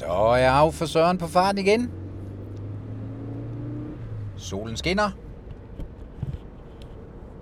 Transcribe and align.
Så 0.00 0.06
er 0.06 0.36
jeg 0.36 0.52
af 0.52 0.74
for 0.74 0.86
Søren 0.86 1.18
på 1.18 1.26
farten 1.26 1.66
igen. 1.66 1.90
Solen 4.36 4.76
skinner. 4.76 5.10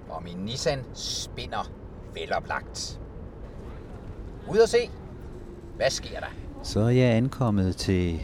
Og 0.08 0.22
min 0.22 0.36
Nissan 0.36 0.78
spinner 0.94 1.70
veloplagt. 2.14 3.00
Ud 4.48 4.58
og 4.58 4.68
se. 4.68 4.90
Hvad 5.76 5.90
sker 5.90 6.20
der? 6.20 6.26
Så 6.62 6.80
er 6.80 6.88
jeg 6.88 7.14
ankommet 7.14 7.76
til 7.76 8.20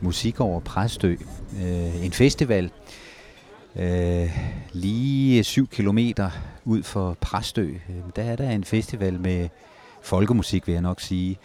Musik 0.00 0.40
over 0.40 0.60
Præstø. 0.60 1.16
Øh, 1.62 2.04
en 2.04 2.12
festival 2.12 2.70
øh, 3.76 4.30
lige 4.72 5.44
7 5.44 5.66
kilometer 5.66 6.30
ud 6.64 6.82
for 6.82 7.16
Præstø. 7.20 7.66
Øh, 7.88 7.96
der 8.16 8.22
er 8.22 8.36
der 8.36 8.50
en 8.50 8.64
festival 8.64 9.20
med 9.20 9.48
folkemusik, 10.02 10.66
vil 10.66 10.72
jeg 10.72 10.82
nok 10.82 11.00
sige. 11.00 11.38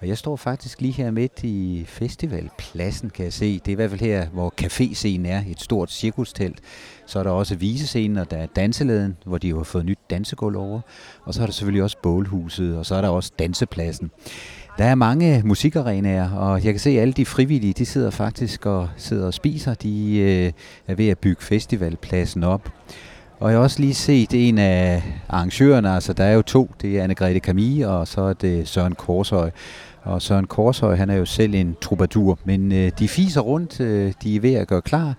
Og 0.00 0.08
jeg 0.08 0.18
står 0.18 0.36
faktisk 0.36 0.80
lige 0.80 0.92
her 0.92 1.10
midt 1.10 1.44
i 1.44 1.84
festivalpladsen, 1.86 3.10
kan 3.10 3.24
jeg 3.24 3.32
se. 3.32 3.58
Det 3.58 3.68
er 3.68 3.72
i 3.72 3.74
hvert 3.74 3.90
fald 3.90 4.00
her, 4.00 4.26
hvor 4.26 4.54
caféscenen 4.62 5.28
er, 5.28 5.42
et 5.50 5.60
stort 5.60 5.90
cirkustelt. 5.90 6.58
Så 7.06 7.18
er 7.18 7.22
der 7.22 7.30
også 7.30 7.54
visescenen, 7.54 8.16
og 8.18 8.30
der 8.30 8.36
er 8.36 8.46
danselæden, 8.46 9.16
hvor 9.24 9.38
de 9.38 9.48
jo 9.48 9.56
har 9.56 9.64
fået 9.64 9.86
nyt 9.86 9.98
dansegulv 10.10 10.56
over. 10.56 10.80
Og 11.24 11.34
så 11.34 11.42
er 11.42 11.46
der 11.46 11.52
selvfølgelig 11.52 11.82
også 11.82 11.96
bålhuset, 12.02 12.78
og 12.78 12.86
så 12.86 12.94
er 12.94 13.00
der 13.00 13.08
også 13.08 13.32
dansepladsen. 13.38 14.10
Der 14.78 14.84
er 14.84 14.94
mange 14.94 15.42
musikarenaer, 15.44 16.30
og 16.30 16.64
jeg 16.64 16.72
kan 16.72 16.80
se, 16.80 16.90
at 16.90 17.00
alle 17.00 17.12
de 17.12 17.26
frivillige, 17.26 17.72
de 17.72 17.86
sidder 17.86 18.10
faktisk 18.10 18.66
og 18.66 18.88
sidder 18.96 19.26
og 19.26 19.34
spiser. 19.34 19.74
De 19.74 20.18
øh, 20.18 20.52
er 20.86 20.94
ved 20.94 21.08
at 21.08 21.18
bygge 21.18 21.42
festivalpladsen 21.42 22.44
op. 22.44 22.72
Og 23.40 23.50
jeg 23.50 23.58
har 23.58 23.62
også 23.62 23.80
lige 23.80 23.94
set 23.94 24.48
en 24.48 24.58
af 24.58 25.02
arrangørerne, 25.28 25.94
altså 25.94 26.12
der 26.12 26.24
er 26.24 26.32
jo 26.32 26.42
to, 26.42 26.70
det 26.82 26.98
er 26.98 27.08
Anne-Grethe 27.08 27.38
Camille, 27.38 27.88
og 27.88 28.08
så 28.08 28.20
er 28.20 28.32
det 28.32 28.68
Søren 28.68 28.94
Korshøj. 28.94 29.50
Og 30.02 30.22
Søren 30.22 30.46
Korshøj, 30.46 30.94
han 30.94 31.10
er 31.10 31.14
jo 31.14 31.24
selv 31.24 31.54
en 31.54 31.76
troubadour, 31.80 32.38
men 32.44 32.72
øh, 32.72 32.92
de 32.98 33.08
fiser 33.08 33.40
rundt, 33.40 33.80
øh, 33.80 34.12
de 34.22 34.36
er 34.36 34.40
ved 34.40 34.54
at 34.54 34.68
gøre 34.68 34.82
klar. 34.82 35.14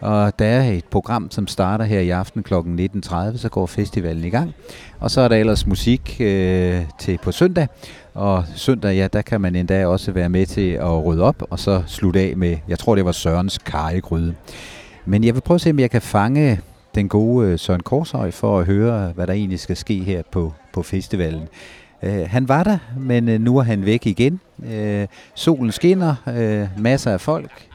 Og 0.00 0.38
der 0.38 0.46
er 0.46 0.70
et 0.70 0.84
program, 0.84 1.30
som 1.30 1.46
starter 1.46 1.84
her 1.84 2.00
i 2.00 2.10
aften 2.10 2.42
kl. 2.42 2.54
19.30, 2.54 3.36
så 3.36 3.48
går 3.50 3.66
festivalen 3.66 4.24
i 4.24 4.30
gang. 4.30 4.54
Og 5.00 5.10
så 5.10 5.20
er 5.20 5.28
der 5.28 5.36
ellers 5.36 5.66
musik 5.66 6.16
øh, 6.20 6.82
til 6.98 7.18
på 7.22 7.32
søndag. 7.32 7.68
Og 8.14 8.44
søndag, 8.54 8.96
ja, 8.96 9.08
der 9.12 9.22
kan 9.22 9.40
man 9.40 9.56
endda 9.56 9.86
også 9.86 10.12
være 10.12 10.28
med 10.28 10.46
til 10.46 10.70
at 10.70 11.04
rydde 11.04 11.22
op, 11.22 11.42
og 11.50 11.58
så 11.58 11.82
slutte 11.86 12.20
af 12.20 12.36
med, 12.36 12.56
jeg 12.68 12.78
tror 12.78 12.94
det 12.94 13.04
var 13.04 13.12
Sørens 13.12 13.58
karregryde. 13.58 14.34
Men 15.04 15.24
jeg 15.24 15.34
vil 15.34 15.40
prøve 15.40 15.56
at 15.56 15.60
se, 15.60 15.70
om 15.70 15.78
jeg 15.78 15.90
kan 15.90 16.02
fange 16.02 16.60
den 16.94 17.08
gode 17.08 17.48
øh, 17.48 17.58
Søren 17.58 17.82
Korshøj 17.82 18.30
for 18.30 18.58
at 18.58 18.66
høre, 18.66 19.12
hvad 19.14 19.26
der 19.26 19.32
egentlig 19.32 19.60
skal 19.60 19.76
ske 19.76 19.98
her 19.98 20.22
på, 20.32 20.52
på 20.72 20.82
festivalen. 20.82 21.48
Øh, 22.04 22.28
han 22.30 22.48
var 22.48 22.64
der, 22.64 22.78
men 22.98 23.28
øh, 23.28 23.40
nu 23.40 23.56
er 23.58 23.62
han 23.62 23.86
væk 23.86 24.06
igen. 24.06 24.40
Øh, 24.66 25.06
solen 25.34 25.72
skinner, 25.72 26.14
øh, 26.36 26.82
masser 26.82 27.12
af 27.12 27.20
folk. 27.20 27.68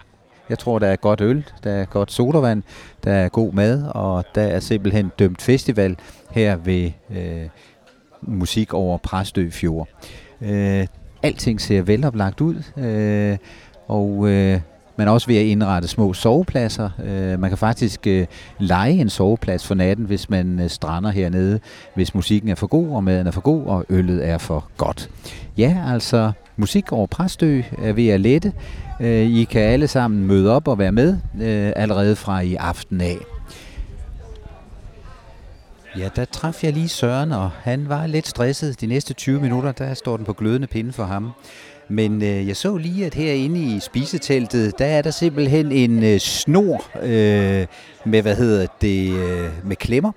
Jeg 0.49 0.59
tror, 0.59 0.79
der 0.79 0.87
er 0.87 0.95
godt 0.95 1.21
øl, 1.21 1.45
der 1.63 1.71
er 1.71 1.85
godt 1.85 2.11
sodavand, 2.11 2.63
der 3.03 3.11
er 3.11 3.29
god 3.29 3.53
mad, 3.53 3.83
og 3.83 4.25
der 4.35 4.41
er 4.41 4.59
simpelthen 4.59 5.11
dømt 5.19 5.41
festival 5.41 5.97
her 6.31 6.55
ved 6.55 6.91
øh, 7.09 7.49
Musik 8.21 8.73
over 8.73 8.97
Præstø 8.97 9.49
Fjord. 9.49 9.87
Øh, 10.41 10.87
alting 11.23 11.61
ser 11.61 11.81
veloplagt 11.81 12.41
ud, 12.41 12.63
øh, 12.77 13.37
og 13.87 14.29
øh, 14.29 14.59
men 14.99 15.07
også 15.07 15.27
ved 15.27 15.35
at 15.37 15.45
indrette 15.45 15.87
små 15.87 16.13
sovepladser. 16.13 16.89
Øh, 17.03 17.39
man 17.39 17.49
kan 17.49 17.57
faktisk 17.57 18.07
øh, 18.07 18.27
lege 18.59 18.93
en 18.93 19.09
soveplads 19.09 19.67
for 19.67 19.75
natten, 19.75 20.05
hvis 20.05 20.29
man 20.29 20.59
øh, 20.59 20.69
strander 20.69 21.09
hernede, 21.09 21.59
hvis 21.95 22.15
musikken 22.15 22.49
er 22.49 22.55
for 22.55 22.67
god, 22.67 22.89
og 22.89 23.03
maden 23.03 23.27
er 23.27 23.31
for 23.31 23.41
god, 23.41 23.65
og 23.65 23.85
øllet 23.89 24.27
er 24.27 24.37
for 24.37 24.67
godt. 24.77 25.09
Ja, 25.57 25.77
altså 25.87 26.31
musik 26.57 26.91
over 26.91 27.07
Præstø 27.07 27.61
er 27.83 27.93
ved 27.93 28.07
at 28.07 28.19
lette. 28.19 28.53
Øh, 28.99 29.29
I 29.29 29.43
kan 29.43 29.61
alle 29.61 29.87
sammen 29.87 30.27
møde 30.27 30.51
op 30.51 30.67
og 30.67 30.79
være 30.79 30.91
med 30.91 31.17
øh, 31.41 31.73
allerede 31.75 32.15
fra 32.15 32.39
i 32.39 32.55
aften 32.55 33.01
af. 33.01 33.17
Ja, 35.97 36.09
der 36.15 36.25
traf 36.25 36.63
jeg 36.63 36.73
lige 36.73 36.89
Søren, 36.89 37.31
og 37.31 37.49
han 37.51 37.89
var 37.89 38.07
lidt 38.07 38.27
stresset. 38.27 38.81
De 38.81 38.87
næste 38.87 39.13
20 39.13 39.41
minutter, 39.41 39.71
der 39.71 39.93
står 39.93 40.17
den 40.17 40.25
på 40.25 40.33
glødende 40.33 40.67
pinde 40.67 40.93
for 40.93 41.03
ham. 41.03 41.31
Men 41.89 42.23
øh, 42.23 42.47
jeg 42.47 42.55
så 42.55 42.77
lige, 42.77 43.05
at 43.05 43.13
herinde 43.13 43.59
i 43.59 43.79
spiseteltet, 43.79 44.79
der 44.79 44.85
er 44.85 45.01
der 45.01 45.11
simpelthen 45.11 45.71
en 45.71 46.03
øh, 46.03 46.19
snor 46.19 46.85
øh, 47.01 47.65
med, 48.05 48.21
hvad 48.21 48.35
hedder 48.35 48.67
det, 48.81 49.13
øh, 49.13 49.67
med 49.67 49.75
klemmer. 49.75 50.11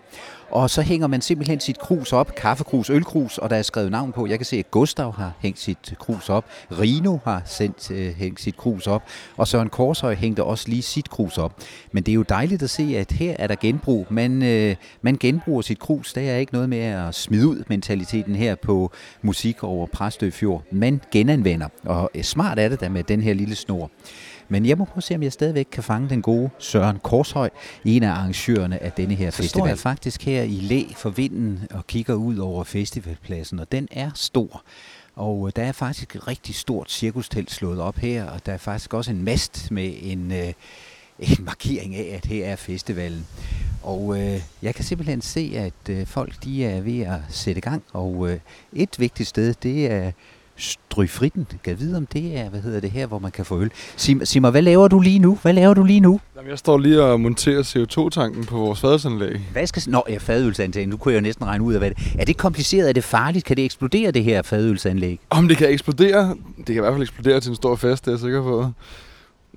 Og 0.52 0.70
så 0.70 0.82
hænger 0.82 1.06
man 1.06 1.20
simpelthen 1.20 1.60
sit 1.60 1.78
krus 1.78 2.12
op, 2.12 2.34
kaffekrus, 2.34 2.90
ølkrus, 2.90 3.38
og 3.38 3.50
der 3.50 3.56
er 3.56 3.62
skrevet 3.62 3.90
navn 3.90 4.12
på. 4.12 4.26
Jeg 4.26 4.38
kan 4.38 4.46
se, 4.46 4.56
at 4.56 4.70
Gustav 4.70 5.14
har 5.16 5.32
hængt 5.38 5.58
sit 5.58 5.94
krus 5.98 6.28
op. 6.28 6.44
Rino 6.80 7.18
har 7.24 7.42
sendt 7.44 7.90
øh, 7.90 8.14
hængt 8.14 8.40
sit 8.40 8.56
krus 8.56 8.86
op. 8.86 9.02
Og 9.36 9.48
Søren 9.48 9.68
Korshøj 9.68 10.14
hængte 10.14 10.44
også 10.44 10.68
lige 10.68 10.82
sit 10.82 11.10
krus 11.10 11.38
op. 11.38 11.60
Men 11.92 12.02
det 12.02 12.12
er 12.12 12.14
jo 12.14 12.22
dejligt 12.22 12.62
at 12.62 12.70
se, 12.70 12.96
at 12.96 13.12
her 13.12 13.36
er 13.38 13.46
der 13.46 13.54
genbrug. 13.54 14.06
Man, 14.10 14.42
øh, 14.42 14.76
man 15.02 15.16
genbruger 15.16 15.62
sit 15.62 15.78
krus. 15.78 16.12
Der 16.12 16.30
er 16.30 16.36
ikke 16.36 16.52
noget 16.52 16.68
med 16.68 16.78
at 16.78 17.14
smide 17.14 17.48
ud 17.48 17.64
mentaliteten 17.68 18.36
her 18.36 18.54
på 18.54 18.92
musik 19.22 19.64
over 19.64 19.86
Præstø 19.86 20.30
Fjord. 20.30 20.62
Man 20.70 21.00
genanvender. 21.12 21.68
Og 21.84 22.10
øh, 22.14 22.22
smart 22.22 22.58
er 22.58 22.68
det 22.68 22.80
da 22.80 22.88
med 22.88 23.02
den 23.02 23.22
her 23.22 23.34
lille 23.34 23.56
snor. 23.56 23.90
Men 24.52 24.66
jeg 24.66 24.78
må 24.78 24.84
prøve 24.84 24.96
at 24.98 25.04
se, 25.04 25.14
om 25.14 25.22
jeg 25.22 25.32
stadigvæk 25.32 25.68
kan 25.72 25.82
fange 25.82 26.08
den 26.08 26.22
gode 26.22 26.50
Søren 26.58 26.98
Korshøj, 26.98 27.50
en 27.84 28.02
af 28.02 28.10
arrangørerne 28.10 28.82
af 28.82 28.92
denne 28.92 29.14
her 29.14 29.30
Så 29.30 29.36
står 29.36 29.42
festival. 29.42 29.68
jeg 29.68 29.78
faktisk 29.78 30.22
her 30.22 30.42
i 30.42 30.60
læ 30.60 30.84
for 30.96 31.10
vinden 31.10 31.60
og 31.70 31.86
kigger 31.86 32.14
ud 32.14 32.38
over 32.38 32.64
festivalpladsen, 32.64 33.58
og 33.58 33.72
den 33.72 33.88
er 33.90 34.10
stor. 34.14 34.62
Og 35.16 35.46
øh, 35.46 35.52
der 35.56 35.62
er 35.62 35.72
faktisk 35.72 36.16
et 36.16 36.28
rigtig 36.28 36.54
stort 36.54 36.90
cirkustelt 36.90 37.50
slået 37.50 37.80
op 37.80 37.96
her, 37.96 38.24
og 38.24 38.46
der 38.46 38.52
er 38.52 38.58
faktisk 38.58 38.94
også 38.94 39.10
en 39.10 39.24
mast 39.24 39.70
med 39.70 39.94
en, 40.02 40.32
øh, 40.32 40.52
en 41.38 41.44
markering 41.44 41.96
af, 41.96 42.14
at 42.16 42.24
her 42.24 42.46
er 42.46 42.56
festivalen. 42.56 43.26
Og 43.82 44.20
øh, 44.20 44.40
jeg 44.62 44.74
kan 44.74 44.84
simpelthen 44.84 45.22
se, 45.22 45.52
at 45.56 45.94
øh, 45.94 46.06
folk 46.06 46.44
de 46.44 46.64
er 46.64 46.80
ved 46.80 47.00
at 47.00 47.20
sætte 47.28 47.60
gang, 47.60 47.82
og 47.92 48.30
øh, 48.30 48.38
et 48.72 48.98
vigtigt 48.98 49.28
sted, 49.28 49.54
det 49.62 49.92
er 49.92 50.12
Stryfritten. 50.56 51.46
Kan 51.64 51.80
vide, 51.80 51.96
om 51.96 52.06
det 52.06 52.38
er, 52.38 52.48
hvad 52.50 52.60
hedder 52.60 52.80
det 52.80 52.90
her, 52.90 53.06
hvor 53.06 53.18
man 53.18 53.30
kan 53.30 53.44
få 53.44 53.60
øl. 53.60 53.70
Sig, 53.96 54.28
sig 54.28 54.40
mig, 54.40 54.50
hvad 54.50 54.62
laver 54.62 54.88
du 54.88 55.00
lige 55.00 55.18
nu? 55.18 55.38
Hvad 55.42 55.52
laver 55.52 55.74
du 55.74 55.84
lige 55.84 56.00
nu? 56.00 56.20
Jamen, 56.36 56.50
jeg 56.50 56.58
står 56.58 56.78
lige 56.78 57.02
og 57.02 57.20
monterer 57.20 57.62
CO2-tanken 57.62 58.44
på 58.44 58.56
vores 58.56 58.80
fadelsanlæg. 58.80 59.40
Hvad 59.52 59.66
skal... 59.66 59.82
Nå, 59.86 60.02
ja, 60.08 60.16
fadølsanlæg. 60.16 60.86
Nu 60.86 60.96
kunne 60.96 61.12
jeg 61.14 61.20
jo 61.20 61.22
næsten 61.22 61.46
regne 61.46 61.64
ud 61.64 61.74
af, 61.74 61.80
hvad 61.80 61.90
det 61.90 62.16
er. 62.18 62.24
det 62.24 62.36
kompliceret? 62.36 62.88
Er 62.88 62.92
det 62.92 63.04
farligt? 63.04 63.44
Kan 63.44 63.56
det 63.56 63.64
eksplodere, 63.64 64.10
det 64.10 64.24
her 64.24 64.42
fadølsanlæg? 64.42 65.20
Om 65.30 65.48
det 65.48 65.56
kan 65.56 65.70
eksplodere? 65.70 66.36
Det 66.56 66.66
kan 66.66 66.76
i 66.76 66.80
hvert 66.80 66.92
fald 66.92 67.02
eksplodere 67.02 67.40
til 67.40 67.50
en 67.50 67.56
stor 67.56 67.76
fest, 67.76 68.04
det 68.04 68.10
er 68.10 68.14
jeg 68.14 68.20
sikker 68.20 68.42
på. 68.42 68.70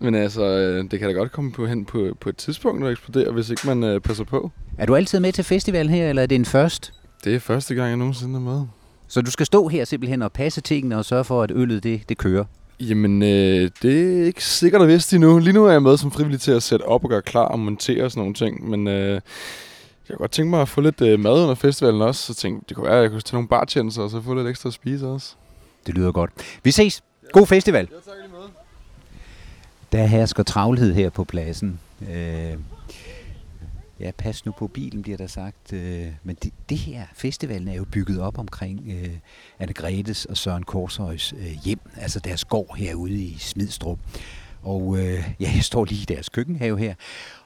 Men 0.01 0.16
altså, 0.16 0.44
øh, 0.44 0.91
det 0.91 1.00
kan 1.00 1.07
da 1.07 1.13
godt 1.13 1.31
komme 1.31 1.51
på 1.51 1.67
hen 1.67 1.85
på, 1.85 2.17
på 2.22 2.29
et 2.29 2.38
tidspunkt 2.38 2.85
at 2.85 2.91
eksplodere, 2.91 3.31
hvis 3.31 3.50
ikke 3.50 3.67
man 3.67 3.84
øh, 3.84 4.01
passer 4.01 4.23
på. 4.23 4.51
Er 4.78 4.85
du 4.85 4.95
altid 4.95 5.19
med 5.19 5.31
til 5.31 5.44
festivalen 5.44 5.94
her, 5.94 6.09
eller 6.09 6.22
er 6.22 6.25
det 6.25 6.35
en 6.35 6.45
først? 6.45 6.94
Det 7.23 7.35
er 7.35 7.39
første 7.39 7.75
gang, 7.75 7.89
jeg 7.89 7.97
nogensinde 7.97 8.35
er 8.35 8.39
med. 8.39 8.61
Så 9.07 9.21
du 9.21 9.31
skal 9.31 9.45
stå 9.45 9.67
her 9.67 9.85
simpelthen 9.85 10.21
og 10.21 10.31
passe 10.31 10.61
tingene 10.61 10.97
og 10.97 11.05
sørge 11.05 11.23
for, 11.23 11.43
at 11.43 11.51
øllet 11.55 11.83
det, 11.83 12.09
det 12.09 12.17
kører? 12.17 12.43
Jamen, 12.79 13.23
øh, 13.23 13.69
det 13.81 14.21
er 14.21 14.25
ikke 14.25 14.43
sikkert 14.45 14.81
at 14.81 14.88
vidste 14.88 15.16
endnu. 15.16 15.39
Lige 15.39 15.53
nu 15.53 15.66
er 15.66 15.71
jeg 15.71 15.81
med 15.81 15.97
som 15.97 16.11
frivillig 16.11 16.41
til 16.41 16.51
at 16.51 16.63
sætte 16.63 16.83
op 16.83 17.03
og 17.03 17.09
gøre 17.09 17.21
klar 17.21 17.45
og 17.45 17.59
montere 17.59 18.03
og 18.03 18.11
sådan 18.11 18.21
nogle 18.21 18.33
ting. 18.33 18.69
Men 18.69 18.88
øh, 18.88 19.11
jeg 19.13 19.21
kunne 20.09 20.17
godt 20.17 20.31
tænke 20.31 20.49
mig 20.49 20.61
at 20.61 20.69
få 20.69 20.81
lidt 20.81 21.01
øh, 21.01 21.19
mad 21.19 21.41
under 21.41 21.55
festivalen 21.55 22.01
også. 22.01 22.21
Så 22.21 22.33
tænkte 22.33 22.66
det 22.69 22.75
kunne 22.77 22.88
være, 22.88 22.97
at 22.97 23.01
jeg 23.01 23.11
kunne 23.11 23.21
tage 23.21 23.35
nogle 23.35 23.47
bartjenester 23.47 24.01
og 24.01 24.09
så 24.09 24.21
få 24.21 24.33
lidt 24.33 24.47
ekstra 24.47 24.69
at 24.69 24.73
spise 24.73 25.07
også. 25.07 25.35
Det 25.85 25.95
lyder 25.95 26.11
godt. 26.11 26.31
Vi 26.63 26.72
ses. 26.72 27.03
God 27.31 27.47
festival. 27.47 27.87
Ja, 27.91 27.95
tak 27.95 28.13
lige 28.22 28.31
måde. 28.31 28.49
Der 29.91 30.05
hersker 30.05 30.43
travlhed 30.43 30.93
her 30.93 31.09
på 31.09 31.23
pladsen. 31.23 31.79
Øh, 32.01 32.53
ja, 34.00 34.11
pas 34.17 34.45
nu 34.45 34.51
på 34.51 34.67
bilen, 34.67 35.01
bliver 35.01 35.17
der 35.17 35.28
sagt. 35.28 35.73
Øh, 35.73 36.07
men 36.23 36.38
det, 36.44 36.53
det 36.69 36.78
her, 36.78 37.06
festivalen 37.13 37.67
er 37.67 37.73
jo 37.73 37.85
bygget 37.91 38.22
op 38.22 38.38
omkring 38.38 38.83
øh, 38.88 39.17
Anne 39.59 39.73
Gretes 39.73 40.25
og 40.25 40.38
Søren 40.38 40.63
Korshøjs 40.63 41.33
øh, 41.33 41.57
hjem, 41.66 41.79
altså 41.95 42.19
deres 42.19 42.46
gård 42.46 42.78
herude 42.78 43.23
i 43.23 43.37
Smidstrup. 43.40 43.99
Og 44.66 44.97
øh, 44.97 45.31
ja, 45.40 45.52
jeg 45.55 45.64
står 45.64 45.85
lige 45.85 46.02
i 46.02 46.05
deres 46.05 46.29
køkkenhave 46.29 46.79
her. 46.79 46.93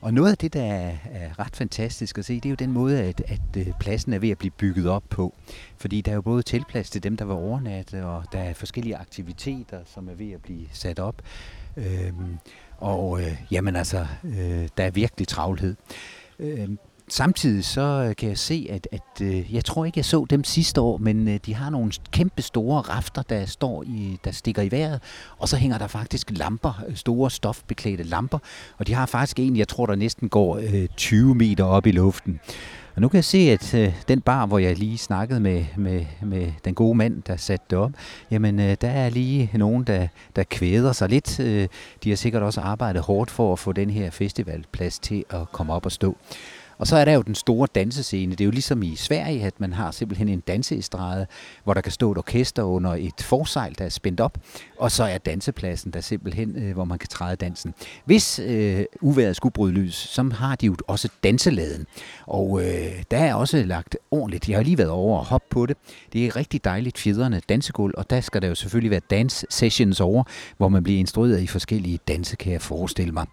Og 0.01 0.13
noget 0.13 0.31
af 0.31 0.37
det, 0.37 0.53
der 0.53 0.63
er, 0.63 0.97
er 1.11 1.39
ret 1.39 1.55
fantastisk 1.55 2.17
at 2.17 2.25
se, 2.25 2.35
det 2.35 2.45
er 2.45 2.49
jo 2.49 2.55
den 2.55 2.71
måde, 2.71 3.03
at, 3.03 3.21
at 3.27 3.41
øh, 3.57 3.67
pladsen 3.79 4.13
er 4.13 4.19
ved 4.19 4.29
at 4.29 4.37
blive 4.37 4.51
bygget 4.51 4.89
op 4.89 5.03
på. 5.09 5.33
Fordi 5.77 6.01
der 6.01 6.11
er 6.11 6.15
jo 6.15 6.21
både 6.21 6.43
tilplads 6.43 6.89
til 6.89 7.03
dem, 7.03 7.17
der 7.17 7.25
var 7.25 7.35
overnatte, 7.35 8.05
og 8.05 8.23
der 8.31 8.39
er 8.39 8.53
forskellige 8.53 8.97
aktiviteter, 8.97 9.79
som 9.85 10.09
er 10.09 10.13
ved 10.13 10.31
at 10.31 10.41
blive 10.41 10.67
sat 10.71 10.99
op. 10.99 11.21
Øhm, 11.77 12.37
og 12.77 13.21
øh, 13.21 13.35
jamen 13.51 13.75
altså, 13.75 14.07
øh, 14.23 14.67
der 14.77 14.83
er 14.83 14.91
virkelig 14.91 15.27
travlhed. 15.27 15.75
Øh, 16.39 16.69
samtidig 17.07 17.65
så 17.65 18.05
øh, 18.09 18.15
kan 18.15 18.29
jeg 18.29 18.37
se, 18.37 18.67
at, 18.69 18.87
at 18.91 19.21
øh, 19.21 19.53
jeg 19.53 19.65
tror 19.65 19.85
ikke, 19.85 19.97
jeg 19.97 20.05
så 20.05 20.25
dem 20.29 20.43
sidste 20.43 20.81
år, 20.81 20.97
men 20.97 21.27
øh, 21.27 21.39
de 21.45 21.55
har 21.55 21.69
nogle 21.69 21.91
kæmpe 22.11 22.41
store 22.41 22.81
rafter, 22.81 23.21
der 23.21 23.45
står 23.45 23.83
i, 23.83 24.17
der 24.23 24.31
stikker 24.31 24.61
i 24.61 24.71
vejret, 24.71 25.01
og 25.37 25.49
så 25.49 25.57
hænger 25.57 25.77
der 25.77 25.87
faktisk 25.87 26.31
lamper, 26.31 26.83
store 26.95 27.31
stofbeklædte 27.31 28.03
lamper, 28.03 28.39
og 28.77 28.87
de 28.87 28.93
har 28.93 29.05
faktisk 29.05 29.39
en, 29.39 29.57
jeg 29.57 29.67
tror, 29.67 29.85
der 29.85 29.95
næsten 29.95 30.29
går 30.29 30.57
øh, 30.57 30.87
20 30.97 31.35
meter 31.35 31.63
op 31.63 31.85
i 31.85 31.91
luften. 31.91 32.39
Og 32.99 33.01
nu 33.01 33.07
kan 33.09 33.15
jeg 33.15 33.25
se, 33.25 33.37
at 33.37 33.73
øh, 33.73 33.93
den 34.07 34.21
bar, 34.21 34.45
hvor 34.45 34.59
jeg 34.59 34.77
lige 34.77 34.97
snakkede 34.97 35.39
med, 35.39 35.65
med, 35.77 36.05
med 36.21 36.51
den 36.65 36.75
gode 36.75 36.95
mand, 36.97 37.23
der 37.23 37.37
satte 37.37 37.65
det 37.69 37.77
op, 37.77 37.91
jamen 38.31 38.59
øh, 38.59 38.77
der 38.81 38.89
er 38.89 39.09
lige 39.09 39.49
nogen, 39.53 39.83
der, 39.83 40.07
der 40.35 40.43
kvæder 40.43 40.91
sig 40.91 41.09
lidt. 41.09 41.39
Øh, 41.39 41.67
de 42.03 42.09
har 42.09 42.15
sikkert 42.15 42.43
også 42.43 42.61
arbejdet 42.61 43.01
hårdt 43.01 43.31
for 43.31 43.53
at 43.53 43.59
få 43.59 43.71
den 43.71 43.89
her 43.89 44.09
festivalplads 44.09 44.99
til 44.99 45.25
at 45.29 45.51
komme 45.51 45.73
op 45.73 45.85
og 45.85 45.91
stå. 45.91 46.17
Og 46.79 46.87
så 46.87 46.95
er 46.95 47.05
der 47.05 47.13
jo 47.13 47.21
den 47.21 47.35
store 47.35 47.67
dansescene. 47.75 48.31
Det 48.31 48.41
er 48.41 48.45
jo 48.45 48.51
ligesom 48.51 48.83
i 48.83 48.95
Sverige, 48.95 49.43
at 49.43 49.59
man 49.59 49.73
har 49.73 49.91
simpelthen 49.91 50.27
en 50.27 50.39
danseestrade, 50.39 51.27
hvor 51.63 51.73
der 51.73 51.81
kan 51.81 51.91
stå 51.91 52.11
et 52.11 52.17
orkester 52.17 52.63
under 52.63 52.95
et 52.95 53.21
forsejl, 53.21 53.75
der 53.77 53.85
er 53.85 53.89
spændt 53.89 54.19
op. 54.19 54.37
Og 54.77 54.91
så 54.91 55.03
er 55.03 55.17
dansepladsen 55.17 55.91
der 55.91 56.01
simpelthen, 56.01 56.55
øh, 56.63 56.73
hvor 56.73 56.85
man 56.85 56.99
kan 56.99 57.09
træde 57.09 57.35
dansen. 57.35 57.73
Hvis 58.05 58.39
øh, 58.39 58.85
uværet 59.01 59.35
skulle 59.35 59.53
bryde 59.53 59.73
lys, 59.73 59.95
så 59.95 60.29
har 60.33 60.55
de 60.55 60.65
jo 60.65 60.75
også 60.87 61.09
danseladen. 61.23 61.85
Og 62.25 62.61
øh, 62.63 63.03
der 63.11 63.17
er 63.17 63.33
også 63.33 63.63
lagt 63.63 63.97
ordentligt. 64.11 64.49
Jeg 64.49 64.57
har 64.57 64.63
lige 64.63 64.77
været 64.77 64.89
over 64.89 65.19
og 65.19 65.25
hoppe 65.25 65.47
på 65.49 65.65
det. 65.65 65.77
Det 66.13 66.25
er 66.25 66.35
rigtig 66.35 66.63
dejligt 66.63 66.97
fjedrende 66.97 67.41
dansegulv, 67.49 67.93
og 67.97 68.09
der 68.09 68.21
skal 68.21 68.41
der 68.41 68.47
jo 68.47 68.55
selvfølgelig 68.55 68.91
være 68.91 69.01
dance 69.09 69.47
sessions 69.49 70.01
over, 70.01 70.23
hvor 70.57 70.69
man 70.69 70.83
bliver 70.83 70.99
instrueret 70.99 71.41
i 71.41 71.47
forskellige 71.47 71.99
danse, 72.07 72.35
kan 72.35 72.53
jeg 72.53 72.61
forestille 72.61 73.11
mig. 73.11 73.25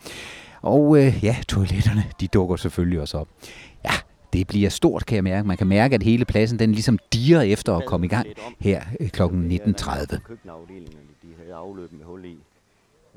Og 0.66 0.98
øh, 0.98 1.24
ja, 1.24 1.36
toiletterne, 1.48 2.04
de 2.20 2.28
dukker 2.28 2.56
selvfølgelig 2.56 3.00
også 3.00 3.18
op. 3.18 3.28
Ja, 3.84 3.90
det 4.32 4.46
bliver 4.46 4.70
stort, 4.70 5.06
kan 5.06 5.16
jeg 5.16 5.24
mærke. 5.24 5.48
Man 5.48 5.56
kan 5.56 5.66
mærke, 5.66 5.94
at 5.94 6.02
hele 6.02 6.24
pladsen, 6.24 6.58
den 6.58 6.72
ligesom 6.72 6.98
diger 7.12 7.40
efter 7.40 7.76
at 7.76 7.86
komme 7.86 8.06
i 8.06 8.08
gang 8.08 8.26
her 8.60 8.82
øh, 9.00 9.08
kl. 9.08 9.22
19.30. 9.22 10.18
Køkkenafdelingen, 10.18 11.08
de 11.22 11.28
havde 11.38 11.54
afløb 11.54 11.92
med 11.92 12.04
hul 12.04 12.24
i. 12.24 12.38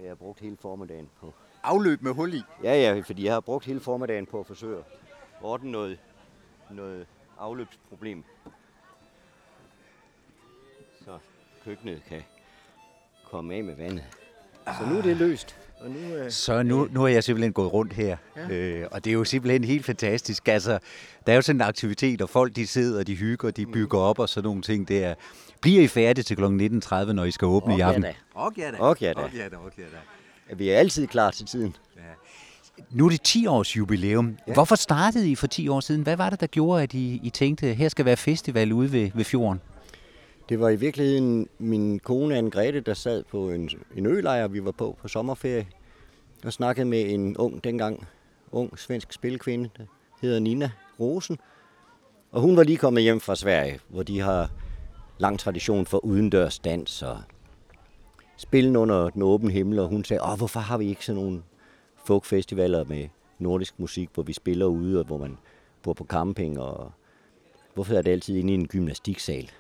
Jeg 0.01 0.07
har 0.07 0.15
brugt 0.15 0.39
hele 0.39 0.57
formiddagen 0.61 1.07
på. 1.21 1.33
Afløb 1.63 2.01
med 2.01 2.13
hul 2.13 2.33
i? 2.33 2.41
Ja, 2.63 2.73
ja, 2.73 3.01
fordi 3.05 3.25
jeg 3.25 3.33
har 3.33 3.39
brugt 3.39 3.65
hele 3.65 3.79
formiddagen 3.79 4.25
på 4.25 4.39
at 4.39 4.45
forsøge 4.45 4.77
at 4.77 4.83
ordne 5.41 5.71
noget, 5.71 5.97
noget 6.71 7.05
afløbsproblem. 7.39 8.23
Så 11.05 11.17
køkkenet 11.65 12.01
kan 12.09 12.21
komme 13.31 13.55
af 13.55 13.63
med 13.63 13.75
vandet. 13.75 14.03
Så 14.65 14.85
nu 14.89 14.97
er 14.97 15.01
det 15.01 15.17
løst. 15.17 15.55
Og 15.79 15.89
nu, 15.91 16.15
øh, 16.15 16.31
Så 16.31 16.63
nu, 16.63 16.87
nu 16.91 17.03
er 17.03 17.07
jeg 17.07 17.23
simpelthen 17.23 17.53
gået 17.53 17.73
rundt 17.73 17.93
her, 17.93 18.17
ja. 18.37 18.55
øh, 18.55 18.87
og 18.91 19.05
det 19.05 19.09
er 19.09 19.13
jo 19.13 19.23
simpelthen 19.23 19.63
helt 19.63 19.85
fantastisk. 19.85 20.47
Altså, 20.47 20.79
der 21.25 21.31
er 21.31 21.35
jo 21.35 21.41
sådan 21.41 21.57
en 21.57 21.67
aktivitet, 21.67 22.21
og 22.21 22.29
folk 22.29 22.55
de 22.55 22.67
sidder, 22.67 23.03
de 23.03 23.15
hygger, 23.15 23.51
de 23.51 23.65
bygger 23.65 23.97
op 23.99 24.19
og 24.19 24.29
sådan 24.29 24.47
nogle 24.47 24.61
ting 24.61 24.87
der. 24.87 25.13
Bliver 25.61 25.81
I 25.81 25.87
færdige 25.87 26.23
til 26.23 26.37
kl. 26.37 26.43
19.30, 26.43 27.11
når 27.13 27.23
I 27.23 27.31
skal 27.31 27.45
åbne 27.45 27.73
Ok, 27.73 27.79
i 27.79 27.81
aften? 27.81 28.03
ja 28.03 28.09
da. 28.09 28.13
Ok, 28.35 28.57
ja 28.57 28.71
da. 28.71 28.77
Ok, 28.79 29.03
ja 29.03 29.13
da. 29.13 29.15
Ok, 29.25 29.33
ja 29.77 29.83
da. 29.83 29.97
Ja 30.49 30.55
vi 30.55 30.69
er 30.69 30.77
altid 30.77 31.07
klar 31.07 31.31
til 31.31 31.45
tiden. 31.45 31.75
Nu 32.91 33.05
er 33.05 33.09
det 33.09 33.21
10 33.21 33.47
års 33.47 33.77
jubilæum. 33.77 34.37
Ja. 34.47 34.53
Hvorfor 34.53 34.75
startede 34.75 35.29
I 35.31 35.35
for 35.35 35.47
10 35.47 35.67
år 35.67 35.79
siden? 35.79 36.01
Hvad 36.01 36.17
var 36.17 36.29
det, 36.29 36.39
der 36.41 36.47
gjorde, 36.47 36.83
at 36.83 36.93
I, 36.93 37.19
I 37.23 37.29
tænkte, 37.29 37.73
her 37.73 37.89
skal 37.89 38.05
være 38.05 38.17
festival 38.17 38.73
ude 38.73 38.91
ved, 38.91 39.11
ved 39.13 39.23
fjorden? 39.25 39.61
Det 40.49 40.59
var 40.59 40.69
i 40.69 40.75
virkeligheden 40.75 41.49
min 41.59 41.99
kone 41.99 42.37
Anne-Grethe, 42.39 42.79
der 42.79 42.93
sad 42.93 43.23
på 43.23 43.49
en, 43.49 43.69
en 43.95 44.05
ølejr, 44.05 44.47
vi 44.47 44.65
var 44.65 44.71
på 44.71 44.97
på 45.01 45.07
sommerferie, 45.07 45.67
og 46.45 46.53
snakkede 46.53 46.85
med 46.85 47.13
en 47.13 47.37
ung, 47.37 47.63
dengang 47.63 48.07
ung 48.51 48.79
svensk 48.79 49.13
spilkvinde, 49.13 49.69
der 49.77 49.83
hedder 50.21 50.39
Nina 50.39 50.71
Rosen. 50.99 51.37
Og 52.31 52.41
hun 52.41 52.57
var 52.57 52.63
lige 52.63 52.77
kommet 52.77 53.03
hjem 53.03 53.19
fra 53.19 53.35
Sverige, 53.35 53.79
hvor 53.87 54.03
de 54.03 54.19
har 54.19 54.51
lang 55.17 55.39
tradition 55.39 55.85
for 55.85 56.05
udendørs 56.05 56.59
dans 56.59 57.01
og 57.01 57.17
spillen 58.37 58.75
under 58.75 59.09
den 59.09 59.21
åbne 59.21 59.51
himmel, 59.51 59.79
og 59.79 59.87
hun 59.87 60.03
sagde, 60.03 60.23
Åh, 60.23 60.37
hvorfor 60.37 60.59
har 60.59 60.77
vi 60.77 60.87
ikke 60.87 61.05
sådan 61.05 61.21
nogle 61.21 61.41
folkfestivaler 62.05 62.83
med 62.83 63.07
nordisk 63.39 63.79
musik, 63.79 64.09
hvor 64.13 64.23
vi 64.23 64.33
spiller 64.33 64.65
ude, 64.65 64.99
og 64.99 65.05
hvor 65.05 65.17
man 65.17 65.37
bor 65.83 65.93
på 65.93 66.05
camping, 66.05 66.59
og 66.59 66.91
hvorfor 67.73 67.93
er 67.93 68.01
det 68.01 68.11
altid 68.11 68.35
inde 68.35 68.53
i 68.53 68.55
en 68.55 68.67
gymnastiksal? 68.67 69.51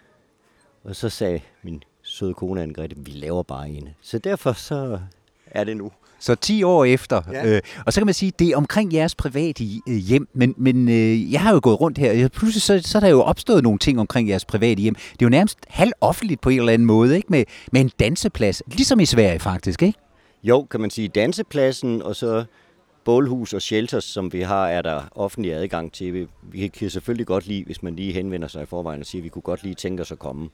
Og 0.83 0.95
så 0.95 1.09
sagde 1.09 1.41
min 1.63 1.83
søde 2.01 2.33
kone 2.33 2.63
Anne-Grethe, 2.63 2.93
vi 2.97 3.11
laver 3.11 3.43
bare 3.43 3.69
en. 3.69 3.89
Så 4.01 4.17
derfor 4.17 4.53
så 4.53 4.99
er 5.45 5.63
det 5.63 5.77
nu. 5.77 5.91
Så 6.19 6.35
10 6.35 6.63
år 6.63 6.85
efter. 6.85 7.21
Ja. 7.31 7.47
Ja. 7.47 7.55
Øh, 7.55 7.61
og 7.85 7.93
så 7.93 7.99
kan 7.99 8.05
man 8.05 8.13
sige, 8.13 8.31
det 8.39 8.47
er 8.47 8.57
omkring 8.57 8.93
jeres 8.93 9.15
private 9.15 9.63
øh, 9.89 9.95
hjem, 9.95 10.27
men, 10.33 10.53
men 10.57 10.89
øh, 10.89 11.33
jeg 11.33 11.41
har 11.41 11.53
jo 11.53 11.59
gået 11.63 11.81
rundt 11.81 11.97
her, 11.97 12.25
og 12.25 12.31
pludselig 12.31 12.61
så, 12.61 12.81
så 12.89 12.97
er 12.97 12.99
der 12.99 13.07
jo 13.07 13.21
opstået 13.21 13.63
nogle 13.63 13.79
ting 13.79 13.99
omkring 13.99 14.29
jeres 14.29 14.45
private 14.45 14.81
hjem. 14.81 14.95
Det 14.95 15.21
er 15.21 15.25
jo 15.25 15.29
nærmest 15.29 15.57
halvoffentligt 15.67 16.41
på 16.41 16.49
en 16.49 16.59
eller 16.59 16.73
anden 16.73 16.85
måde, 16.85 17.15
ikke? 17.15 17.27
Med, 17.29 17.43
med 17.71 17.81
en 17.81 17.91
danseplads, 17.99 18.63
ligesom 18.67 18.99
i 18.99 19.05
Sverige 19.05 19.39
faktisk, 19.39 19.83
ikke? 19.83 19.99
Jo, 20.43 20.67
kan 20.71 20.81
man 20.81 20.89
sige, 20.89 21.07
dansepladsen 21.07 22.01
og 22.01 22.15
så 22.15 22.43
bålhus 23.03 23.53
og 23.53 23.61
shelters, 23.61 24.03
som 24.03 24.33
vi 24.33 24.41
har, 24.41 24.67
er 24.67 24.81
der 24.81 25.01
offentlig 25.11 25.53
adgang 25.53 25.93
til. 25.93 26.27
Vi, 26.41 26.67
kan 26.67 26.89
selvfølgelig 26.89 27.27
godt 27.27 27.47
lide, 27.47 27.63
hvis 27.63 27.83
man 27.83 27.95
lige 27.95 28.13
henvender 28.13 28.47
sig 28.47 28.63
i 28.63 28.65
forvejen 28.65 28.99
og 28.99 29.05
siger, 29.05 29.19
at 29.19 29.23
vi 29.23 29.29
kunne 29.29 29.41
godt 29.41 29.63
lige 29.63 29.75
tænke 29.75 30.01
os 30.01 30.11
at 30.11 30.19
komme. 30.19 30.49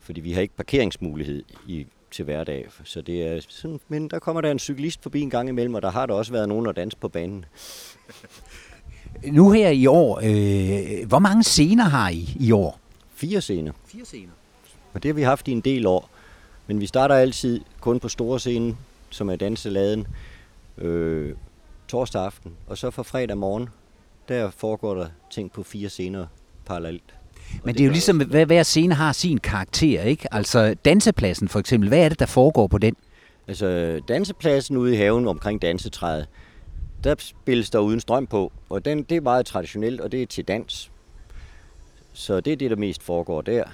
Fordi 0.00 0.20
vi 0.20 0.32
har 0.32 0.40
ikke 0.40 0.56
parkeringsmulighed 0.56 1.42
i, 1.68 1.86
til 2.10 2.24
hverdag. 2.24 2.68
Så 2.84 3.00
det 3.00 3.22
er 3.22 3.40
sådan, 3.48 3.80
men 3.88 4.08
der 4.08 4.18
kommer 4.18 4.40
der 4.40 4.50
en 4.50 4.58
cyklist 4.58 5.02
forbi 5.02 5.20
en 5.20 5.30
gang 5.30 5.48
imellem, 5.48 5.74
og 5.74 5.82
der 5.82 5.90
har 5.90 6.06
der 6.06 6.14
også 6.14 6.32
været 6.32 6.48
nogen 6.48 6.66
at 6.66 6.76
danse 6.76 6.96
på 6.96 7.08
banen. 7.08 7.44
Nu 9.24 9.50
her 9.50 9.68
i 9.68 9.86
år, 9.86 10.20
øh, 10.22 11.08
hvor 11.08 11.18
mange 11.18 11.42
scener 11.42 11.84
har 11.84 12.08
I 12.10 12.36
i 12.40 12.52
år? 12.52 12.80
Fire 13.14 13.40
scener. 13.40 13.72
Fire 13.86 14.04
scener. 14.04 14.32
Og 14.94 15.02
det 15.02 15.08
har 15.08 15.14
vi 15.14 15.22
haft 15.22 15.48
i 15.48 15.52
en 15.52 15.60
del 15.60 15.86
år. 15.86 16.10
Men 16.66 16.80
vi 16.80 16.86
starter 16.86 17.14
altid 17.14 17.60
kun 17.80 18.00
på 18.00 18.08
store 18.08 18.40
scenen, 18.40 18.78
som 19.10 19.30
er 19.30 19.36
danseladen, 19.36 20.06
øh, 20.78 21.34
torsdag 21.92 22.22
aften. 22.24 22.52
Og 22.66 22.78
så 22.78 22.90
fra 22.90 23.02
fredag 23.02 23.38
morgen, 23.38 23.68
der 24.28 24.50
foregår 24.50 24.94
der 24.94 25.06
ting 25.30 25.52
på 25.52 25.62
fire 25.62 25.88
scener 25.88 26.26
parallelt. 26.66 27.14
Men 27.64 27.74
det 27.74 27.80
er 27.80 27.84
jo 27.84 27.90
ligesom, 27.90 28.18
hver, 28.18 28.44
hver 28.44 28.62
scene 28.62 28.94
har 28.94 29.12
sin 29.12 29.38
karakter, 29.38 30.02
ikke? 30.02 30.34
Altså 30.34 30.74
dansepladsen 30.84 31.48
for 31.48 31.58
eksempel, 31.58 31.88
hvad 31.88 32.04
er 32.04 32.08
det, 32.08 32.18
der 32.18 32.26
foregår 32.26 32.66
på 32.66 32.78
den? 32.78 32.96
Altså 33.48 34.00
dansepladsen 34.08 34.76
ude 34.76 34.94
i 34.94 34.96
haven 34.96 35.28
omkring 35.28 35.62
dansetræet, 35.62 36.28
der 37.04 37.14
spilles 37.18 37.70
der 37.70 37.78
uden 37.78 38.00
strøm 38.00 38.26
på. 38.26 38.52
Og 38.68 38.84
den, 38.84 39.02
det 39.02 39.16
er 39.16 39.20
meget 39.20 39.46
traditionelt, 39.46 40.00
og 40.00 40.12
det 40.12 40.22
er 40.22 40.26
til 40.26 40.44
dans. 40.48 40.90
Så 42.12 42.40
det 42.40 42.52
er 42.52 42.56
det, 42.56 42.70
der 42.70 42.76
mest 42.76 43.02
foregår 43.02 43.40
der. 43.40 43.64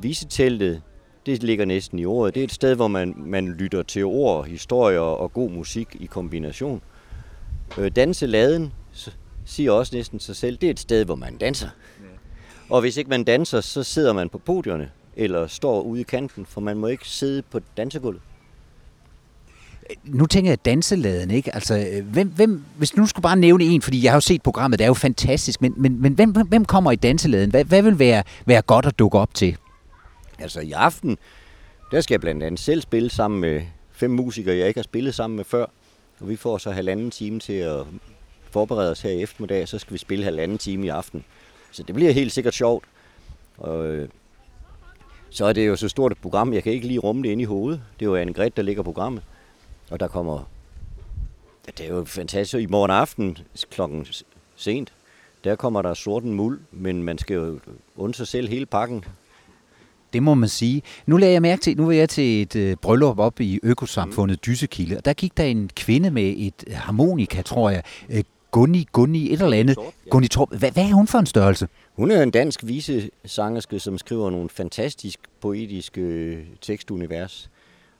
Viseteltet, 0.00 0.82
det 1.28 1.42
ligger 1.42 1.64
næsten 1.64 1.98
i 1.98 2.04
ordet. 2.04 2.34
Det 2.34 2.40
er 2.40 2.44
et 2.44 2.52
sted, 2.52 2.74
hvor 2.74 2.88
man, 2.88 3.14
man 3.16 3.48
lytter 3.48 3.82
til 3.82 4.04
ord, 4.04 4.46
historier 4.46 5.00
og 5.00 5.32
god 5.32 5.50
musik 5.50 5.88
i 6.00 6.06
kombination. 6.06 6.82
Øh, 7.78 7.90
danseladen 7.96 8.72
siger 9.44 9.72
også 9.72 9.96
næsten 9.96 10.20
sig 10.20 10.36
selv, 10.36 10.56
det 10.56 10.66
er 10.66 10.70
et 10.70 10.80
sted, 10.80 11.04
hvor 11.04 11.14
man 11.14 11.36
danser. 11.36 11.68
Og 12.70 12.80
hvis 12.80 12.96
ikke 12.96 13.10
man 13.10 13.24
danser, 13.24 13.60
så 13.60 13.82
sidder 13.82 14.12
man 14.12 14.28
på 14.28 14.38
podierne 14.38 14.90
eller 15.16 15.46
står 15.46 15.80
ude 15.80 16.00
i 16.00 16.04
kanten, 16.04 16.46
for 16.46 16.60
man 16.60 16.76
må 16.76 16.86
ikke 16.86 17.08
sidde 17.08 17.42
på 17.42 17.60
dansegulvet. 17.76 18.20
Nu 20.04 20.26
tænker 20.26 20.50
jeg 20.50 20.64
danseladen, 20.64 21.30
ikke? 21.30 21.54
Altså, 21.54 21.78
øh, 21.78 22.06
hvem, 22.06 22.28
hvem, 22.28 22.64
hvis 22.76 22.96
nu 22.96 23.06
skulle 23.06 23.22
bare 23.22 23.36
nævne 23.36 23.64
en, 23.64 23.82
fordi 23.82 24.02
jeg 24.02 24.12
har 24.12 24.16
jo 24.16 24.20
set 24.20 24.42
programmet, 24.42 24.78
det 24.78 24.84
er 24.84 24.88
jo 24.88 24.94
fantastisk, 24.94 25.62
men, 25.62 25.74
men, 25.76 26.02
men 26.02 26.12
hvem, 26.12 26.30
hvem 26.30 26.64
kommer 26.64 26.92
i 26.92 26.96
danseladen? 26.96 27.50
Hvad, 27.50 27.64
hvad 27.64 27.82
vil 27.82 27.98
være, 27.98 28.22
være 28.46 28.62
godt 28.62 28.86
at 28.86 28.98
dukke 28.98 29.18
op 29.18 29.34
til? 29.34 29.56
Altså 30.38 30.60
i 30.60 30.72
aften, 30.72 31.18
der 31.90 32.00
skal 32.00 32.14
jeg 32.14 32.20
blandt 32.20 32.42
andet 32.42 32.60
selv 32.60 32.80
spille 32.80 33.10
sammen 33.10 33.40
med 33.40 33.62
fem 33.92 34.10
musikere, 34.10 34.56
jeg 34.56 34.68
ikke 34.68 34.78
har 34.78 34.82
spillet 34.82 35.14
sammen 35.14 35.36
med 35.36 35.44
før. 35.44 35.66
Og 36.20 36.28
vi 36.28 36.36
får 36.36 36.58
så 36.58 36.70
halvanden 36.70 37.10
time 37.10 37.40
til 37.40 37.52
at 37.52 37.86
forberede 38.50 38.90
os 38.90 39.00
her 39.00 39.10
i 39.10 39.22
eftermiddag, 39.22 39.68
så 39.68 39.78
skal 39.78 39.92
vi 39.92 39.98
spille 39.98 40.24
halvanden 40.24 40.58
time 40.58 40.86
i 40.86 40.88
aften. 40.88 41.24
Så 41.70 41.82
det 41.82 41.94
bliver 41.94 42.12
helt 42.12 42.32
sikkert 42.32 42.54
sjovt. 42.54 42.84
Og 43.58 43.86
øh, 43.86 44.08
så 45.30 45.44
er 45.44 45.52
det 45.52 45.66
jo 45.66 45.76
så 45.76 45.88
stort 45.88 46.12
et 46.12 46.18
program, 46.18 46.52
jeg 46.52 46.62
kan 46.62 46.72
ikke 46.72 46.86
lige 46.86 46.98
rumme 46.98 47.22
det 47.22 47.28
ind 47.28 47.40
i 47.40 47.44
hovedet. 47.44 47.82
Det 48.00 48.06
er 48.06 48.10
jo 48.10 48.16
Anne 48.16 48.32
Gret, 48.32 48.56
der 48.56 48.62
ligger 48.62 48.82
programmet. 48.82 49.22
Og 49.90 50.00
der 50.00 50.08
kommer... 50.08 50.48
Ja, 51.66 51.72
det 51.78 51.86
er 51.86 51.94
jo 51.94 52.04
fantastisk. 52.04 52.62
I 52.62 52.66
morgen 52.66 52.90
aften 52.90 53.38
klokken 53.70 54.06
sent, 54.56 54.92
der 55.44 55.56
kommer 55.56 55.82
der 55.82 55.94
sorten 55.94 56.32
muld, 56.32 56.60
men 56.70 57.02
man 57.02 57.18
skal 57.18 57.34
jo 57.34 57.60
undre 57.96 58.16
sig 58.16 58.28
selv 58.28 58.48
hele 58.48 58.66
pakken. 58.66 59.04
Det 60.12 60.22
må 60.22 60.34
man 60.34 60.48
sige. 60.48 60.82
Nu 61.06 61.16
lagde 61.16 61.32
jeg 61.32 61.42
mærke 61.42 61.62
til, 61.62 61.76
nu 61.76 61.84
var 61.84 61.92
jeg 61.92 62.08
til 62.08 62.42
et 62.42 62.56
øh, 62.56 62.76
bryllup 62.76 63.18
op 63.18 63.40
i 63.40 63.60
økosamfundet 63.62 64.46
Dyssekilde, 64.46 64.96
og 64.96 65.04
der 65.04 65.12
gik 65.12 65.36
der 65.36 65.44
en 65.44 65.70
kvinde 65.76 66.10
med 66.10 66.34
et 66.36 66.74
harmonika, 66.74 67.42
tror 67.42 67.70
jeg. 67.70 67.82
Øh, 68.10 68.24
Gunni, 68.50 68.86
Gunni, 68.92 69.32
et 69.32 69.42
eller 69.42 69.56
andet. 69.56 69.74
Torp, 69.76 69.94
ja. 70.06 70.10
Gunni 70.10 70.28
Torp. 70.28 70.48
Hvad, 70.58 70.70
hvad 70.70 70.84
er 70.84 70.92
hun 70.92 71.06
for 71.06 71.18
en 71.18 71.26
størrelse? 71.26 71.68
Hun 71.96 72.10
er 72.10 72.22
en 72.22 72.30
dansk 72.30 72.66
visesangerske, 72.66 73.78
som 73.78 73.98
skriver 73.98 74.30
nogle 74.30 74.48
fantastisk 74.48 75.18
poetiske 75.40 76.00
øh, 76.00 76.46
tekstunivers. 76.60 77.50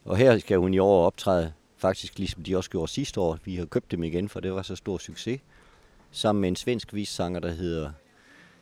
Og 0.05 0.17
her 0.17 0.37
skal 0.37 0.57
hun 0.57 0.73
i 0.73 0.79
år 0.79 1.05
optræde, 1.05 1.51
faktisk 1.77 2.17
ligesom 2.17 2.43
de 2.43 2.57
også 2.57 2.69
gjorde 2.69 2.91
sidste 2.91 3.19
år. 3.19 3.37
Vi 3.45 3.55
har 3.55 3.65
købt 3.65 3.91
dem 3.91 4.03
igen, 4.03 4.29
for 4.29 4.39
det 4.39 4.53
var 4.53 4.61
så 4.61 4.75
stor 4.75 4.97
succes. 4.97 5.39
sammen 6.11 6.41
med 6.41 6.49
en 6.49 6.55
svensk 6.55 6.93
vissanger, 6.93 7.39
der 7.39 7.51
hedder 7.51 7.91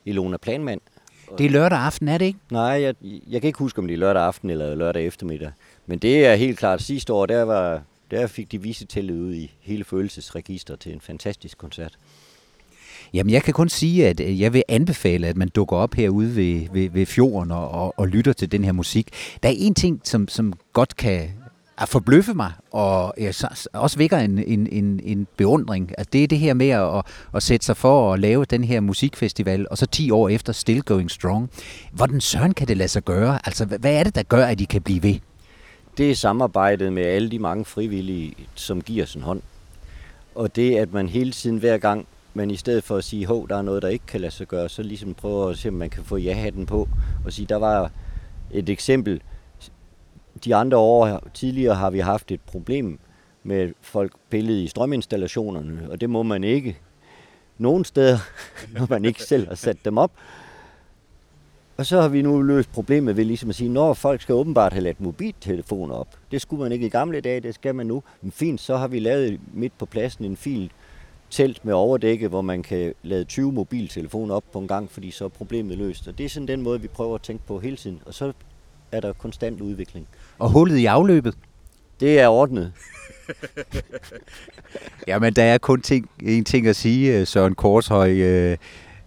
Ilona 0.05 0.37
Planmand. 0.37 0.81
Det 1.37 1.45
er 1.45 1.49
lørdag 1.49 1.79
aften, 1.79 2.07
er 2.07 2.17
det 2.17 2.25
ikke? 2.25 2.39
Nej, 2.51 2.61
jeg, 2.61 2.95
jeg 3.01 3.41
kan 3.41 3.47
ikke 3.47 3.59
huske, 3.59 3.79
om 3.79 3.87
det 3.87 3.93
er 3.93 3.97
lørdag 3.97 4.23
aften 4.23 4.49
eller 4.49 4.75
lørdag 4.75 5.05
eftermiddag. 5.05 5.51
Men 5.85 5.99
det 5.99 6.25
er 6.25 6.35
helt 6.35 6.59
klart, 6.59 6.81
sidste 6.81 7.13
år, 7.13 7.25
der, 7.25 7.43
var, 7.43 7.81
der 8.11 8.27
fik 8.27 8.51
de 8.51 8.61
visetællet 8.61 9.19
ud 9.19 9.33
i 9.33 9.51
hele 9.61 9.83
følelsesregister 9.83 10.75
til 10.75 10.93
en 10.93 11.01
fantastisk 11.01 11.57
koncert. 11.57 11.97
Jamen, 13.13 13.33
jeg 13.33 13.43
kan 13.43 13.53
kun 13.53 13.69
sige, 13.69 14.07
at 14.07 14.19
øh, 14.19 14.41
jeg 14.41 14.53
vil 14.53 14.63
anbefale, 14.67 15.27
at 15.27 15.37
man 15.37 15.49
dukker 15.49 15.77
op 15.77 15.93
herude 15.93 16.35
ved, 16.35 16.67
ved, 16.71 16.89
ved 16.89 17.05
fjorden 17.05 17.51
og, 17.51 17.71
og, 17.71 17.93
og 17.99 18.07
lytter 18.07 18.33
til 18.33 18.51
den 18.51 18.63
her 18.63 18.71
musik. 18.71 19.09
Der 19.43 19.49
er 19.49 19.53
en 19.57 19.73
ting, 19.73 20.01
som, 20.03 20.27
som 20.27 20.53
godt 20.73 20.95
kan 20.95 21.29
at 21.77 21.89
forbløffe 21.89 22.33
mig, 22.33 22.51
og 22.71 23.13
ja, 23.17 23.31
så, 23.31 23.67
også 23.73 23.97
vækker 23.97 24.17
en, 24.17 24.37
en, 24.37 24.67
en, 24.71 24.99
en 25.03 25.27
beundring. 25.37 25.91
Altså, 25.97 26.09
det 26.13 26.23
er 26.23 26.27
det 26.27 26.39
her 26.39 26.53
med 26.53 26.69
at, 26.69 27.05
at 27.35 27.43
sætte 27.43 27.65
sig 27.65 27.77
for 27.77 28.13
at 28.13 28.19
lave 28.19 28.45
den 28.45 28.63
her 28.63 28.79
musikfestival, 28.79 29.67
og 29.71 29.77
så 29.77 29.85
10 29.85 30.11
år 30.11 30.29
efter 30.29 30.53
Still 30.53 30.81
Going 30.81 31.11
Strong. 31.11 31.49
Hvordan 31.91 32.21
søren 32.21 32.53
kan 32.53 32.67
det 32.67 32.77
lade 32.77 32.89
sig 32.89 33.03
gøre? 33.03 33.39
Altså, 33.45 33.65
hvad 33.65 33.93
er 33.93 34.03
det, 34.03 34.15
der 34.15 34.23
gør, 34.23 34.45
at 34.45 34.59
de 34.59 34.65
kan 34.65 34.81
blive 34.81 35.03
ved? 35.03 35.15
Det 35.97 36.11
er 36.11 36.15
samarbejdet 36.15 36.93
med 36.93 37.03
alle 37.03 37.31
de 37.31 37.39
mange 37.39 37.65
frivillige, 37.65 38.33
som 38.55 38.81
giver 38.81 39.05
sin 39.05 39.21
hånd. 39.21 39.41
Og 40.35 40.55
det, 40.55 40.75
at 40.75 40.93
man 40.93 41.09
hele 41.09 41.31
tiden 41.31 41.57
hver 41.57 41.77
gang 41.77 42.07
men 42.37 42.51
i 42.51 42.55
stedet 42.55 42.83
for 42.83 42.97
at 42.97 43.03
sige, 43.03 43.25
hov, 43.25 43.49
der 43.49 43.57
er 43.57 43.61
noget, 43.61 43.81
der 43.81 43.87
ikke 43.87 44.05
kan 44.05 44.21
lade 44.21 44.31
sig 44.31 44.47
gøre, 44.47 44.69
så 44.69 44.83
ligesom 44.83 45.13
prøve 45.13 45.49
at 45.49 45.57
se, 45.57 45.69
om 45.69 45.73
man 45.73 45.89
kan 45.89 46.03
få 46.03 46.17
ja-hatten 46.17 46.65
på, 46.65 46.89
og 47.25 47.33
sige, 47.33 47.45
der 47.45 47.55
var 47.55 47.91
et 48.51 48.69
eksempel. 48.69 49.21
De 50.45 50.55
andre 50.55 50.77
år 50.77 51.21
tidligere 51.33 51.75
har 51.75 51.89
vi 51.89 51.99
haft 51.99 52.31
et 52.31 52.41
problem 52.41 52.99
med 53.43 53.73
folk 53.81 54.11
pillet 54.29 54.63
i 54.63 54.67
strøminstallationerne, 54.67 55.87
og 55.91 56.01
det 56.01 56.09
må 56.09 56.23
man 56.23 56.43
ikke 56.43 56.77
nogen 57.57 57.85
steder, 57.85 58.17
når 58.79 58.87
man 58.89 59.05
ikke 59.05 59.23
selv 59.23 59.47
har 59.47 59.55
sat 59.55 59.77
dem 59.85 59.97
op. 59.97 60.11
Og 61.77 61.85
så 61.85 62.01
har 62.01 62.07
vi 62.07 62.21
nu 62.21 62.41
løst 62.41 62.71
problemet 62.71 63.17
ved 63.17 63.25
ligesom 63.25 63.49
at 63.49 63.55
sige, 63.55 63.69
når 63.69 63.93
folk 63.93 64.21
skal 64.21 64.35
åbenbart 64.35 64.73
have 64.73 64.83
ladt 64.83 65.01
mobiltelefoner 65.01 65.95
op. 65.95 66.07
Det 66.31 66.41
skulle 66.41 66.63
man 66.63 66.71
ikke 66.71 66.85
i 66.85 66.89
gamle 66.89 67.21
dage, 67.21 67.39
det 67.39 67.55
skal 67.55 67.75
man 67.75 67.85
nu. 67.85 68.03
Men 68.21 68.31
fint, 68.31 68.61
så 68.61 68.77
har 68.77 68.87
vi 68.87 68.99
lavet 68.99 69.39
midt 69.53 69.77
på 69.77 69.85
pladsen 69.85 70.25
en 70.25 70.37
fil, 70.37 70.71
telt 71.29 71.65
med 71.65 71.73
overdække, 71.73 72.27
hvor 72.27 72.41
man 72.41 72.63
kan 72.63 72.93
lade 73.03 73.23
20 73.23 73.51
mobiltelefoner 73.51 74.35
op 74.35 74.43
på 74.51 74.59
en 74.59 74.67
gang, 74.67 74.91
fordi 74.91 75.11
så 75.11 75.25
er 75.25 75.29
problemet 75.29 75.77
løst. 75.77 76.07
Og 76.07 76.17
det 76.17 76.25
er 76.25 76.29
sådan 76.29 76.47
den 76.47 76.61
måde, 76.61 76.81
vi 76.81 76.87
prøver 76.87 77.15
at 77.15 77.21
tænke 77.21 77.43
på 77.47 77.59
hele 77.59 77.75
tiden. 77.77 78.01
Og 78.05 78.13
så 78.13 78.33
er 78.91 78.99
der 78.99 79.13
konstant 79.13 79.61
udvikling. 79.61 80.07
Og 80.39 80.49
hullet 80.49 80.77
i 80.77 80.85
afløbet? 80.85 81.37
Det 81.99 82.19
er 82.19 82.27
ordnet. 82.27 82.73
Jamen, 85.07 85.33
der 85.33 85.43
er 85.43 85.57
kun 85.57 85.81
ting, 85.81 86.09
en 86.21 86.45
ting 86.45 86.67
at 86.67 86.75
sige, 86.75 87.19
øh, 87.19 87.27
Søren 87.27 87.55
Korshøj. 87.55 88.11
Øh, 88.11 88.57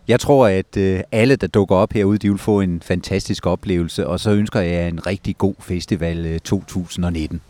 jeg 0.09 0.21
tror, 0.21 0.47
at 0.47 0.77
øh, 0.77 1.01
alle, 1.13 1.37
der 1.37 1.47
dukker 1.47 1.77
op 1.77 1.93
herude, 1.93 2.19
de 2.19 2.31
vil 2.31 2.39
få 2.39 2.61
en 2.61 2.83
fantastisk 2.83 3.47
oplevelse, 3.47 4.07
og 4.07 4.21
så 4.21 4.31
ønsker 4.31 4.61
jeg 4.61 4.89
en 4.89 5.07
rigtig 5.07 5.39
god 5.39 5.55
festival 5.61 6.41
2019. 6.41 7.41